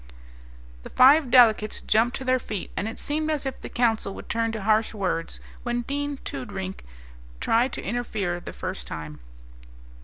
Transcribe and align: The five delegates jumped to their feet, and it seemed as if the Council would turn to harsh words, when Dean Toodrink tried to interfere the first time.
The 0.81 0.89
five 0.89 1.29
delegates 1.29 1.79
jumped 1.79 2.17
to 2.17 2.23
their 2.25 2.39
feet, 2.39 2.71
and 2.75 2.87
it 2.87 2.97
seemed 2.97 3.29
as 3.29 3.45
if 3.45 3.59
the 3.59 3.69
Council 3.69 4.15
would 4.15 4.29
turn 4.29 4.51
to 4.53 4.63
harsh 4.63 4.95
words, 4.95 5.39
when 5.61 5.83
Dean 5.83 6.17
Toodrink 6.25 6.83
tried 7.39 7.71
to 7.73 7.83
interfere 7.83 8.39
the 8.39 8.51
first 8.51 8.87
time. 8.87 9.19